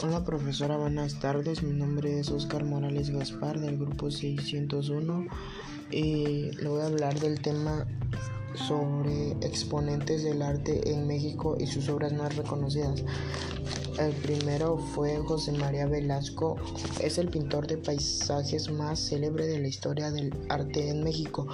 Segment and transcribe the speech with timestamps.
[0.00, 1.64] Hola profesora, buenas tardes.
[1.64, 5.26] Mi nombre es Oscar Morales Gaspar del grupo 601
[5.90, 7.84] y le voy a hablar del tema
[8.54, 13.02] sobre exponentes del arte en México y sus obras más reconocidas.
[13.98, 16.54] El primero fue José María Velasco,
[17.00, 21.48] es el pintor de paisajes más célebre de la historia del arte en México.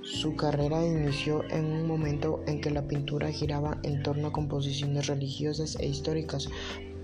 [0.00, 5.08] Su carrera inició en un momento en que la pintura giraba en torno a composiciones
[5.08, 6.48] religiosas e históricas,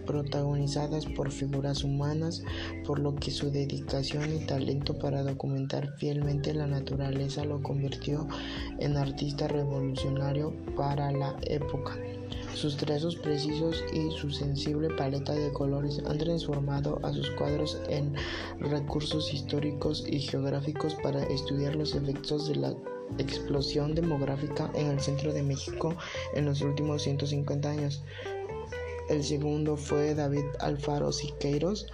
[0.08, 2.42] protagonizadas por figuras humanas,
[2.86, 8.26] por lo que su dedicación y talento para documentar fielmente la naturaleza lo convirtió
[8.78, 11.98] en artista revolucionario para la época.
[12.54, 18.14] Sus trazos precisos y su sensible paleta de colores han transformado a sus cuadros en
[18.58, 22.74] recursos históricos y geográficos para estudiar los efectos de la
[23.18, 25.94] explosión demográfica en el centro de México
[26.34, 28.02] en los últimos 150 años.
[29.08, 31.86] El segundo fue David Alfaro Siqueiros,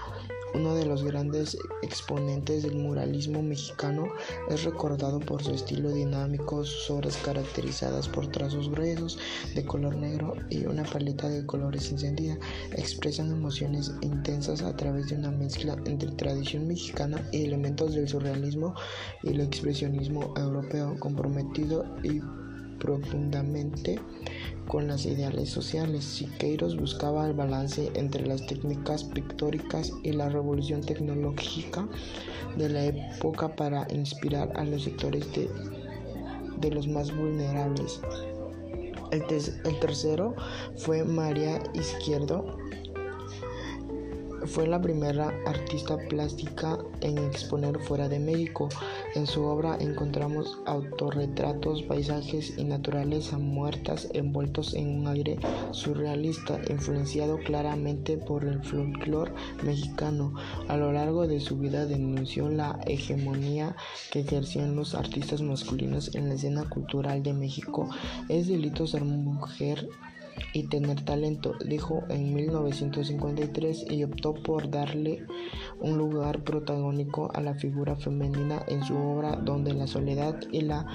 [0.55, 4.09] uno de los grandes exponentes del muralismo mexicano.
[4.49, 9.19] Es recordado por su estilo dinámico, sus obras caracterizadas por trazos gruesos
[9.55, 12.37] de color negro y una paleta de colores encendida
[12.73, 18.75] expresan emociones intensas a través de una mezcla entre tradición mexicana y elementos del surrealismo
[19.23, 22.21] y el expresionismo europeo comprometido y
[22.79, 24.01] profundamente
[24.67, 26.05] con las ideales sociales.
[26.05, 31.89] Siqueiros buscaba el balance entre las técnicas pictóricas y la revolución tecnológica
[32.57, 38.01] de la época para inspirar a los sectores de, los más vulnerables.
[39.11, 40.35] El tercero
[40.77, 42.57] fue María Izquierdo,
[44.47, 48.69] fue la primera artista plástica en exponer fuera de México.
[49.15, 55.39] En su obra encontramos autorretratos, paisajes y naturaleza muertas envueltos en un aire
[55.71, 60.35] surrealista, influenciado claramente por el folclore mexicano.
[60.69, 63.77] A lo largo de su vida denunció la hegemonía
[64.11, 67.89] que ejercían los artistas masculinos en la escena cultural de México.
[68.29, 69.89] Es delito ser mujer
[70.53, 75.27] y tener talento, dijo en 1953 y optó por darle
[75.81, 80.87] un lugar protagónico a la figura femenina en su obra donde la soledad y la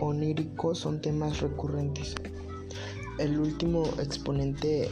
[0.00, 2.14] onírico son temas recurrentes.
[3.18, 4.88] El último exponente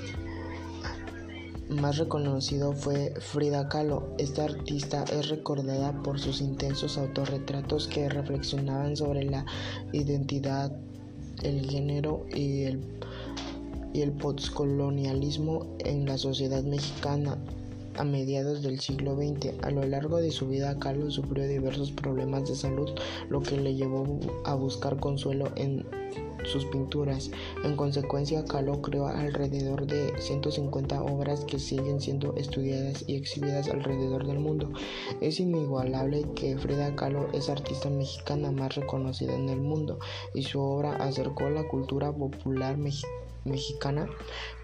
[1.71, 4.15] más reconocido fue Frida Kahlo.
[4.19, 9.47] Esta artista es recordada por sus intensos autorretratos que reflexionaban sobre la
[9.93, 10.73] identidad,
[11.43, 12.81] el género y el
[13.93, 17.37] y el postcolonialismo en la sociedad mexicana
[17.99, 19.53] a mediados del siglo XX.
[19.63, 22.91] A lo largo de su vida, Carlos sufrió diversos problemas de salud,
[23.29, 25.85] lo que le llevó a buscar consuelo en
[26.45, 27.31] sus pinturas.
[27.65, 34.27] En consecuencia, Kahlo creó alrededor de 150 obras que siguen siendo estudiadas y exhibidas alrededor
[34.27, 34.71] del mundo.
[35.21, 39.99] Es inigualable que Frida Kahlo es artista mexicana más reconocida en el mundo
[40.35, 42.77] y su obra acercó la cultura popular
[43.45, 44.09] mexicana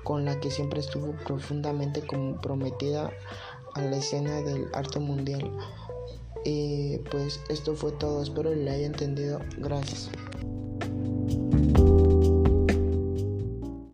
[0.05, 3.11] con la que siempre estuvo profundamente comprometida
[3.75, 5.51] a la escena del arte mundial.
[6.45, 9.41] Y pues esto fue todo, espero le haya entendido.
[9.59, 10.11] Gracias.